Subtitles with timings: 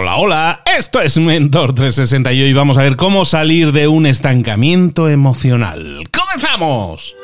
[0.00, 4.06] Hola, hola, esto es Mentor 360 y hoy vamos a ver cómo salir de un
[4.06, 6.08] estancamiento emocional.
[6.10, 7.14] ¡Comenzamos!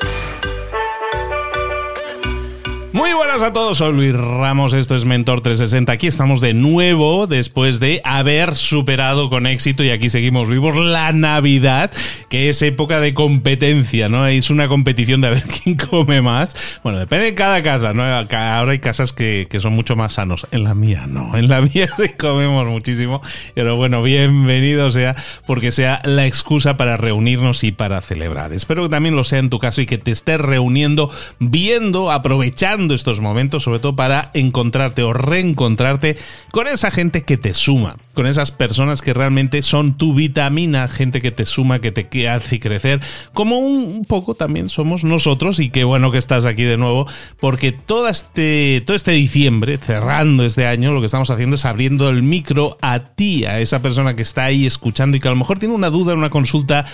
[2.96, 5.92] Muy buenas a todos, soy Luis Ramos, esto es Mentor 360.
[5.92, 11.12] Aquí estamos de nuevo después de haber superado con éxito y aquí seguimos vivos la
[11.12, 11.90] Navidad,
[12.30, 14.26] que es época de competencia, ¿no?
[14.26, 16.80] Es una competición de a ver quién come más.
[16.82, 18.02] Bueno, depende de cada casa, ¿no?
[18.02, 20.46] Ahora hay casas que, que son mucho más sanos.
[20.50, 23.20] En la mía no, en la mía sí comemos muchísimo,
[23.54, 25.14] pero bueno, bienvenido sea
[25.46, 28.54] porque sea la excusa para reunirnos y para celebrar.
[28.54, 32.85] Espero que también lo sea en tu caso y que te estés reuniendo, viendo, aprovechando
[32.94, 36.16] estos momentos, sobre todo para encontrarte o reencontrarte
[36.50, 41.20] con esa gente que te suma, con esas personas que realmente son tu vitamina, gente
[41.20, 43.00] que te suma, que te hace crecer,
[43.32, 47.06] como un, poco también somos nosotros y qué bueno que estás aquí de nuevo,
[47.40, 52.08] porque todo este, todo este diciembre, cerrando este año, lo que estamos haciendo es abriendo
[52.08, 55.36] el micro a ti, a esa persona que está ahí escuchando y que a lo
[55.36, 56.84] mejor tiene una duda, una consulta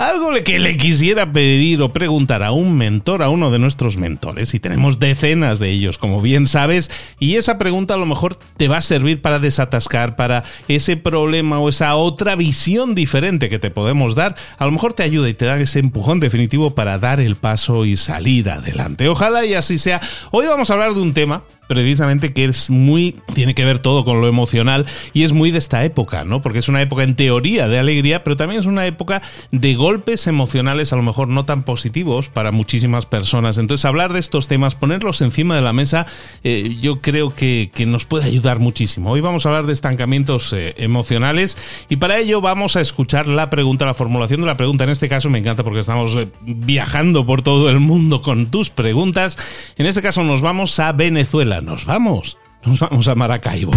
[0.00, 4.54] algo que le quisiera pedir o preguntar a un mentor, a uno de nuestros mentores,
[4.54, 8.66] y tenemos decenas de ellos, como bien sabes, y esa pregunta a lo mejor te
[8.66, 13.70] va a servir para desatascar, para ese problema o esa otra visión diferente que te
[13.70, 17.20] podemos dar, a lo mejor te ayuda y te da ese empujón definitivo para dar
[17.20, 19.06] el paso y salir adelante.
[19.06, 20.00] Ojalá y así sea.
[20.30, 24.04] Hoy vamos a hablar de un tema precisamente que es muy, tiene que ver todo
[24.04, 26.42] con lo emocional y es muy de esta época, ¿no?
[26.42, 30.26] Porque es una época en teoría de alegría, pero también es una época de golpes
[30.26, 33.56] emocionales a lo mejor no tan positivos para muchísimas personas.
[33.56, 36.06] Entonces hablar de estos temas, ponerlos encima de la mesa,
[36.42, 39.12] eh, yo creo que, nos puede ayudar muchísimo.
[39.12, 41.56] Hoy vamos a hablar de estancamientos eh, emocionales
[41.88, 44.82] y para ello vamos a escuchar la pregunta, la formulación de la pregunta.
[44.82, 48.70] En este caso me encanta porque estamos eh, viajando por todo el mundo con tus
[48.70, 49.38] preguntas.
[49.78, 52.38] En este caso nos vamos a Venezuela nos vamos.
[52.64, 53.72] Nos vamos a Maracaibo.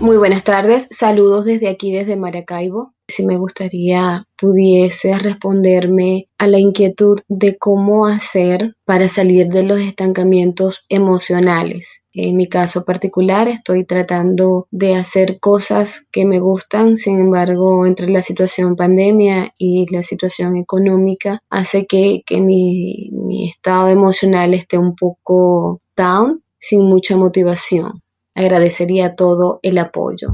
[0.00, 2.92] Muy buenas tardes, saludos desde aquí, desde Maracaibo.
[3.08, 9.78] Si me gustaría pudiese responderme a la inquietud de cómo hacer para salir de los
[9.78, 12.02] estancamientos emocionales.
[12.12, 18.10] En mi caso particular estoy tratando de hacer cosas que me gustan, sin embargo, entre
[18.10, 25.80] la situación pandemia y la situación económica hace que, mi estado emocional esté un poco
[25.96, 28.00] down sin mucha motivación.
[28.34, 30.28] Agradecería todo el apoyo.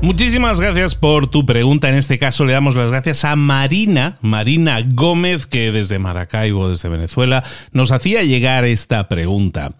[0.00, 1.88] Muchísimas gracias por tu pregunta.
[1.88, 6.88] En este caso le damos las gracias a Marina, Marina Gómez, que desde Maracaibo, desde
[6.88, 7.42] Venezuela,
[7.72, 9.72] nos hacía llegar esta pregunta.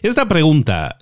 [0.00, 0.96] Esta pregunta,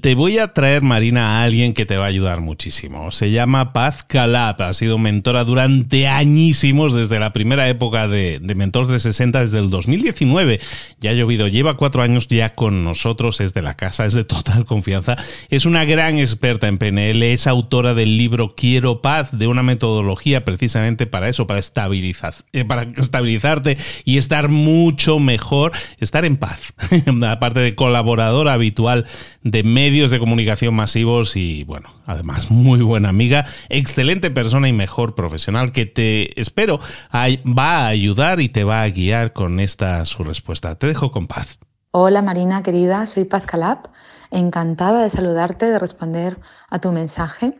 [0.00, 3.12] te voy a traer, Marina, a alguien que te va a ayudar muchísimo.
[3.12, 8.54] Se llama Paz Calab, ha sido mentora durante añísimos, desde la primera época de, de
[8.54, 10.58] Mentor 360, desde el 2019.
[11.00, 14.24] Ya ha llovido, lleva cuatro años ya con nosotros, es de la casa, es de
[14.24, 15.16] total confianza.
[15.50, 20.44] Es una gran experta en PNL, es autora de libro Quiero Paz, de una metodología
[20.44, 26.72] precisamente para eso, para, eh, estabilizarte y estar mucho mejor, estar en paz.
[27.28, 29.06] Aparte de colaboradora habitual
[29.42, 35.14] de medios de comunicación masivos y, bueno, además muy buena amiga, excelente persona y mejor
[35.14, 36.80] profesional que te espero
[37.14, 40.78] va a ayudar y te va a guiar con esta su respuesta.
[40.78, 41.58] Te dejo con paz.
[41.90, 43.88] Hola Marina querida, soy Paz Calab,
[44.30, 47.56] encantada de saludarte, de responder a tu mensaje.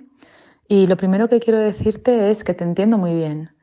[0.68, 3.54] Y lo primero que quiero decirte es que te entiendo muy bien,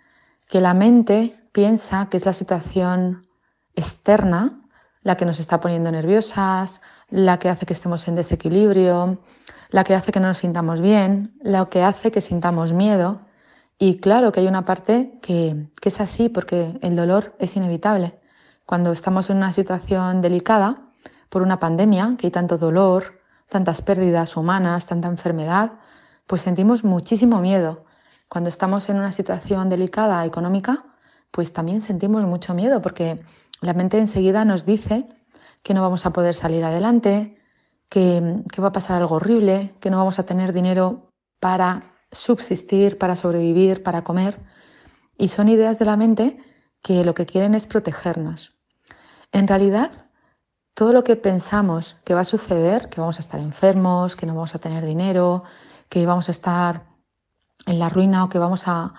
[0.47, 3.27] que la mente piensa que es la situación
[3.75, 4.63] externa
[5.03, 9.19] la que nos está poniendo nerviosas, la que hace que estemos en desequilibrio,
[9.69, 13.21] la que hace que no nos sintamos bien, la que hace que sintamos miedo.
[13.77, 18.19] Y claro que hay una parte que, que es así porque el dolor es inevitable.
[18.65, 20.77] Cuando estamos en una situación delicada
[21.29, 23.19] por una pandemia, que hay tanto dolor,
[23.49, 25.73] tantas pérdidas humanas, tanta enfermedad,
[26.27, 27.85] pues sentimos muchísimo miedo.
[28.29, 30.85] Cuando estamos en una situación delicada económica,
[31.31, 33.23] pues también sentimos mucho miedo porque
[33.61, 35.07] la mente enseguida nos dice
[35.61, 37.37] que no vamos a poder salir adelante,
[37.89, 43.15] que, va a pasar algo horrible, que no vamos a tener dinero para subsistir, para
[43.15, 44.39] sobrevivir, para comer.
[45.17, 46.37] Y son ideas de la mente
[46.81, 48.57] que lo que quieren es protegernos.
[49.31, 49.91] En realidad,
[50.73, 54.33] todo lo que pensamos que va a suceder, que vamos a estar enfermos, que no
[54.33, 55.43] vamos a tener dinero,
[55.93, 56.87] que vamos a estar
[57.67, 58.95] en la ruina o que vamos a,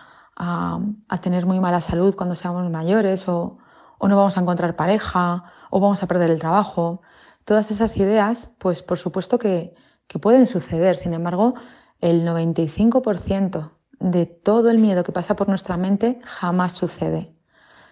[1.22, 3.58] tener muy mala salud cuando seamos mayores o,
[4.00, 7.02] no vamos a encontrar pareja o vamos a perder el trabajo.
[7.44, 9.74] Todas esas ideas, pues por supuesto que,
[10.06, 10.96] que pueden suceder.
[10.96, 11.54] Sin embargo,
[12.00, 17.34] el 95% de todo el miedo que pasa por nuestra mente jamás sucede.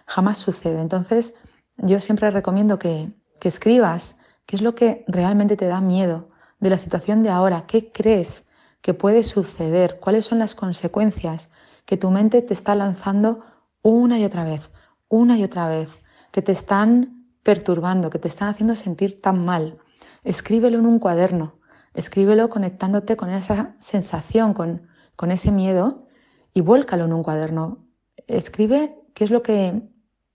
[0.05, 0.79] Jamás sucede.
[0.79, 1.33] Entonces,
[1.75, 3.11] yo siempre recomiendo que,
[3.41, 4.15] que escribas
[4.45, 6.29] qué es lo que realmente te da miedo
[6.61, 8.45] de la situación de ahora, qué crees
[8.83, 11.49] que puede suceder, cuáles son las consecuencias
[11.85, 13.39] que tu mente te está lanzando
[13.81, 14.69] una y otra vez,
[15.07, 15.89] una y otra vez,
[16.31, 19.77] que te están perturbando, que te están haciendo sentir tan mal.
[20.25, 21.55] Escríbelo en un cuaderno,
[21.93, 26.05] escríbelo conectándote con esa sensación, con, con ese miedo
[26.53, 27.85] y vuélcalo en un cuaderno.
[28.27, 29.81] Escribe qué es lo que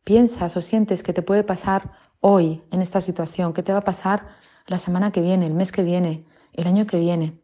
[0.05, 3.85] piensas o sientes que te puede pasar hoy en esta situación, qué te va a
[3.85, 4.27] pasar
[4.67, 6.25] la semana que viene, el mes que viene,
[6.55, 7.39] el año que viene.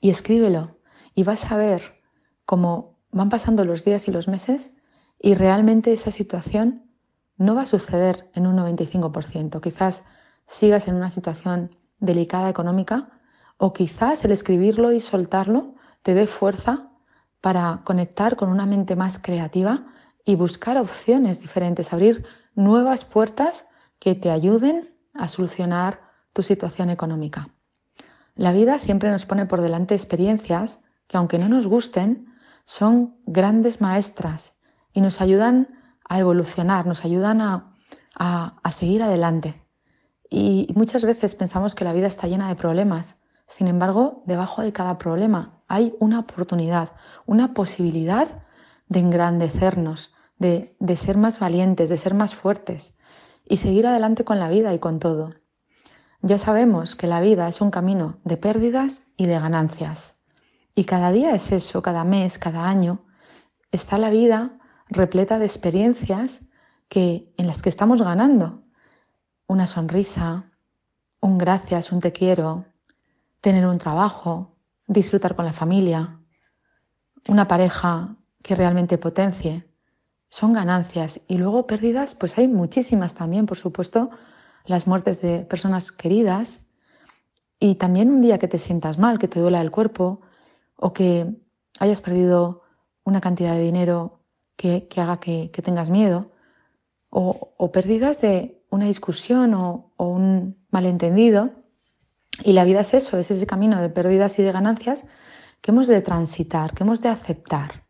[0.00, 0.78] Y escríbelo
[1.14, 2.02] y vas a ver
[2.46, 4.72] cómo van pasando los días y los meses
[5.18, 6.90] y realmente esa situación
[7.36, 9.60] no va a suceder en un 95%.
[9.60, 10.04] Quizás
[10.46, 13.10] sigas en una situación delicada económica
[13.56, 16.90] o quizás el escribirlo y soltarlo te dé fuerza
[17.40, 19.86] para conectar con una mente más creativa
[20.24, 22.24] y buscar opciones diferentes, abrir
[22.54, 23.66] nuevas puertas
[23.98, 26.00] que te ayuden a solucionar
[26.32, 27.48] tu situación económica.
[28.34, 32.26] La vida siempre nos pone por delante experiencias que aunque no nos gusten,
[32.64, 34.54] son grandes maestras
[34.92, 35.68] y nos ayudan
[36.08, 37.76] a evolucionar, nos ayudan a,
[38.14, 39.62] a, seguir adelante.
[40.28, 43.16] Y muchas veces pensamos que la vida está llena de problemas.
[43.48, 46.92] Sin embargo, debajo de cada problema hay una oportunidad,
[47.26, 48.28] una posibilidad
[48.88, 52.94] de engrandecernos, de, de ser más valientes, de ser más fuertes
[53.48, 55.30] y seguir adelante con la vida y con todo.
[56.22, 60.16] Ya sabemos que la vida es un camino de pérdidas y de ganancias.
[60.74, 63.04] Y cada día es eso, cada mes, cada año,
[63.72, 64.58] está la vida
[64.88, 66.42] repleta de experiencias
[66.88, 68.62] que, en las que estamos ganando.
[69.46, 70.50] Una sonrisa,
[71.20, 72.66] un gracias, un te quiero,
[73.40, 74.56] tener un trabajo,
[74.86, 76.20] disfrutar con la familia,
[77.28, 79.66] una pareja que realmente potencie.
[80.28, 81.20] Son ganancias.
[81.28, 84.10] Y luego pérdidas, pues hay muchísimas también, por supuesto,
[84.64, 86.60] las muertes de personas queridas
[87.58, 90.22] y también un día que te sientas mal, que te duela el cuerpo
[90.76, 91.26] o que
[91.78, 92.62] hayas perdido
[93.04, 94.20] una cantidad de dinero
[94.56, 96.32] que, haga que, tengas miedo
[97.10, 101.50] o, pérdidas de una discusión o, o un malentendido.
[102.44, 105.06] Y la vida es eso, es ese camino de pérdidas y de ganancias
[105.60, 107.84] que hemos de transitar, que hemos de aceptar.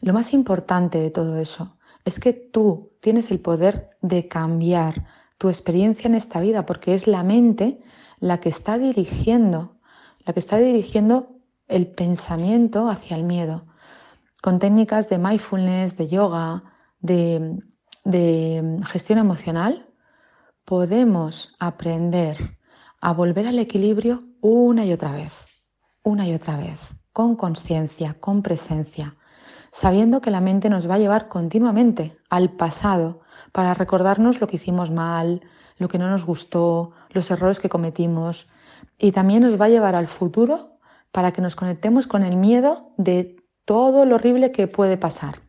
[0.00, 5.04] Lo más importante de todo eso es que tú tienes el poder de cambiar
[5.38, 7.80] tu experiencia en esta vida, porque es la mente
[8.18, 9.78] la que está dirigiendo,
[10.26, 13.66] la que está dirigiendo el pensamiento hacia el miedo.
[14.42, 16.64] Con técnicas de mindfulness, de yoga,
[17.00, 17.58] de,
[18.04, 19.88] de gestión emocional,
[20.64, 22.58] podemos aprender
[23.00, 25.32] a volver al equilibrio una y otra vez,
[26.02, 26.78] una y otra vez,
[27.12, 29.16] con conciencia, con presencia,
[29.70, 33.20] sabiendo que la mente nos va a llevar continuamente al pasado,
[33.52, 35.42] para recordarnos lo que hicimos mal,
[35.78, 38.48] lo que no nos gustó, los errores que cometimos.
[38.98, 40.78] Y también nos va a llevar al futuro
[41.12, 45.40] para que nos conectemos con el miedo de todo lo horrible que puede pasar.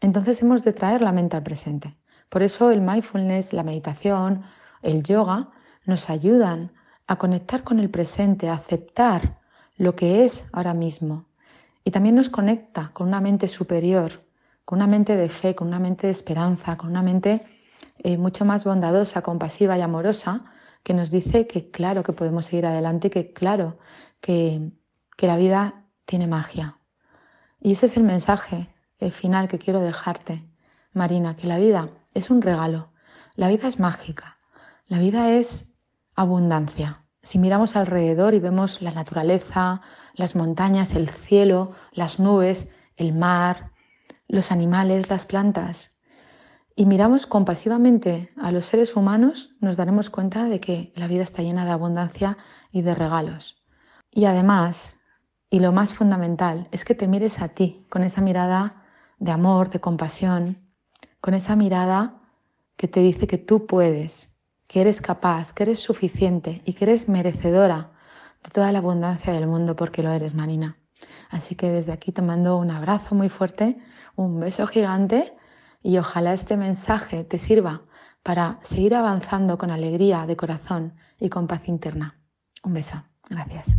[0.00, 1.96] Entonces hemos de traer la mente al presente.
[2.28, 4.42] Por eso el mindfulness, la meditación,
[4.82, 5.50] el yoga
[5.84, 6.72] nos ayudan
[7.06, 9.38] a conectar con el presente, a aceptar
[9.76, 11.26] lo que es ahora mismo.
[11.84, 14.22] Y también nos conecta con una mente superior
[14.64, 17.44] con una mente de fe, con una mente de esperanza, con una mente
[17.98, 20.44] eh, mucho más bondadosa, compasiva y amorosa,
[20.82, 23.78] que nos dice que claro que podemos seguir adelante, que claro
[24.20, 24.72] que,
[25.16, 26.78] que la vida tiene magia.
[27.60, 30.44] Y ese es el mensaje el final que quiero dejarte,
[30.92, 32.92] Marina, que la vida es un regalo,
[33.34, 34.38] la vida es mágica,
[34.86, 35.66] la vida es
[36.14, 37.04] abundancia.
[37.22, 39.80] Si miramos alrededor y vemos la naturaleza,
[40.14, 43.71] las montañas, el cielo, las nubes, el mar,
[44.32, 45.94] los animales, las plantas,
[46.74, 51.42] y miramos compasivamente a los seres humanos, nos daremos cuenta de que la vida está
[51.42, 52.38] llena de abundancia
[52.70, 53.62] y de regalos.
[54.10, 54.96] Y además,
[55.50, 58.86] y lo más fundamental, es que te mires a ti con esa mirada
[59.18, 60.66] de amor, de compasión,
[61.20, 62.22] con esa mirada
[62.78, 64.30] que te dice que tú puedes,
[64.66, 67.92] que eres capaz, que eres suficiente y que eres merecedora
[68.42, 70.81] de toda la abundancia del mundo porque lo eres, Marina.
[71.30, 73.78] Así que desde aquí te mando un abrazo muy fuerte
[74.16, 75.34] un beso gigante
[75.82, 77.82] y ojalá este mensaje te sirva
[78.22, 82.16] para seguir avanzando con alegría de corazón y con paz interna.
[82.62, 83.02] Un beso.
[83.28, 83.76] Gracias.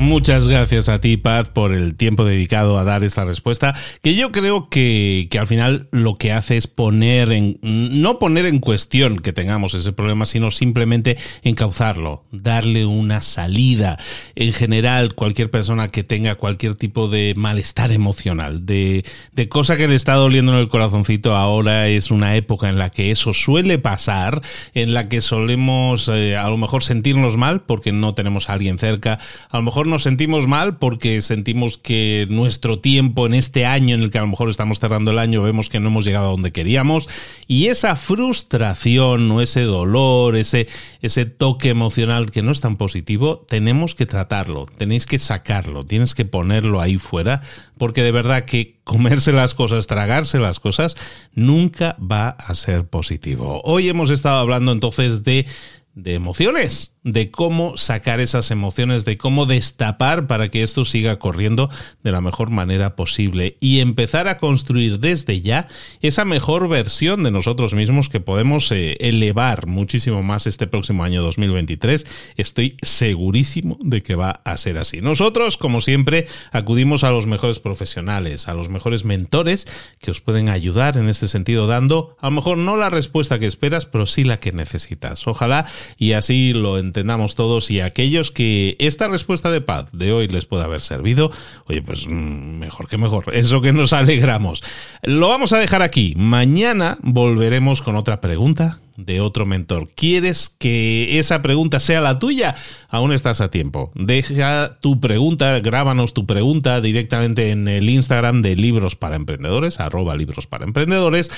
[0.00, 4.32] Muchas gracias a ti, Paz, por el tiempo dedicado a dar esta respuesta, que yo
[4.32, 9.34] creo que, al final lo que hace es poner en, no poner en cuestión que
[9.34, 13.98] tengamos ese problema, sino simplemente encauzarlo, darle una salida.
[14.36, 19.86] En general, cualquier persona que tenga cualquier tipo de malestar emocional, de, de cosa que
[19.86, 23.78] le está doliendo en el corazoncito ahora, es una época en la que eso suele
[23.78, 24.40] pasar,
[24.72, 28.78] en la que solemos eh, a lo mejor sentirnos mal porque no tenemos a alguien
[28.78, 29.18] cerca,
[29.50, 34.02] a lo mejor nos sentimos mal porque sentimos que nuestro tiempo en este año en
[34.02, 36.30] el que a lo mejor estamos cerrando el año vemos que no hemos llegado a
[36.30, 37.08] donde queríamos
[37.46, 40.68] y esa frustración o ese dolor, ese,
[41.02, 46.14] ese toque emocional que no es tan positivo, tenemos que tratarlo, tenéis que sacarlo, tienes
[46.14, 47.42] que ponerlo ahí fuera
[47.76, 50.96] porque de verdad que comerse las cosas, tragarse las cosas,
[51.34, 53.60] nunca va a ser positivo.
[53.64, 55.46] Hoy hemos estado hablando entonces de
[55.94, 61.70] de emociones, de cómo sacar esas emociones, de cómo destapar para que esto siga corriendo
[62.02, 65.66] de la mejor manera posible y empezar a construir desde ya
[66.00, 71.22] esa mejor versión de nosotros mismos que podemos eh, elevar muchísimo más este próximo año
[71.22, 72.06] 2023.
[72.36, 75.00] Estoy segurísimo de que va a ser así.
[75.00, 79.66] Nosotros, como siempre, acudimos a los mejores profesionales, a los mejores mentores
[79.98, 83.46] que os pueden ayudar en este sentido, dando a lo mejor no la respuesta que
[83.46, 85.26] esperas, pero sí la que necesitas.
[85.26, 85.66] Ojalá
[85.98, 90.46] y así lo entendamos todos y aquellos que esta respuesta de paz de hoy les
[90.46, 91.30] pueda haber servido,
[91.66, 94.62] oye, pues mm, mejor que mejor, eso que nos alegramos.
[95.02, 96.14] Lo vamos a dejar aquí.
[96.16, 99.88] Mañana volveremos con otra pregunta de otro mentor.
[99.94, 102.54] ¿Quieres que esa pregunta sea la tuya?
[102.88, 103.92] Aún estás a tiempo.
[103.94, 110.14] Deja tu pregunta, grábanos tu pregunta directamente en el Instagram de Libros para Emprendedores, arroba
[110.16, 111.30] Libros para Emprendedores,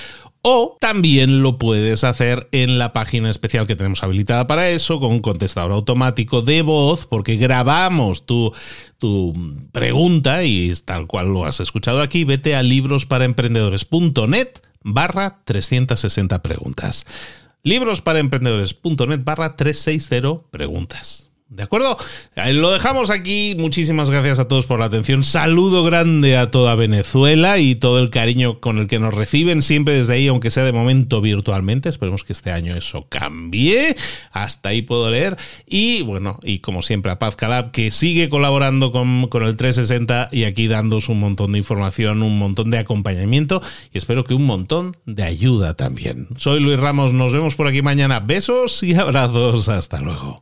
[0.43, 5.13] o también lo puedes hacer en la página especial que tenemos habilitada para eso, con
[5.13, 8.53] un contestador automático de voz, porque grabamos tu,
[8.99, 9.35] tu
[9.71, 12.25] pregunta y tal cual lo has escuchado aquí.
[12.25, 14.49] Vete a librosparaemprendedores.net
[14.83, 17.07] barra 360 preguntas
[17.65, 21.32] librosparaemprendedores.net barra 360 preguntas.
[21.53, 21.99] ¿De acuerdo?
[22.53, 23.55] Lo dejamos aquí.
[23.59, 25.23] Muchísimas gracias a todos por la atención.
[25.23, 29.99] Saludo grande a toda Venezuela y todo el cariño con el que nos reciben siempre
[29.99, 31.91] desde ahí, aunque sea de momento virtualmente.
[31.91, 33.95] Esperemos que este año eso cambie.
[34.31, 35.37] Hasta ahí puedo leer.
[35.67, 40.31] Y bueno, y como siempre a Paz Calab, que sigue colaborando con, con el 360
[40.33, 43.61] y aquí dándos un montón de información, un montón de acompañamiento
[43.93, 46.29] y espero que un montón de ayuda también.
[46.39, 48.21] Soy Luis Ramos, nos vemos por aquí mañana.
[48.21, 49.69] Besos y abrazos.
[49.69, 50.42] Hasta luego.